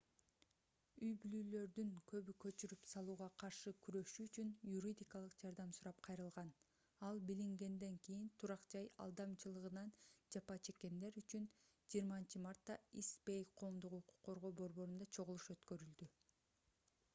[1.07, 6.49] үй-бүлөлөрдүн көбү көчүрүп салууга каршы күрөшүү үчүн юридикалык жардам сурап кайрылган
[7.09, 9.91] ал билингенден кийин турак-жай алдамчылыгынан
[10.37, 11.45] жапа чеккендер үчүн
[11.99, 16.09] 20-мартта ист бэй коомдук укук коргоо борборунда чогулуш өткөрүлдү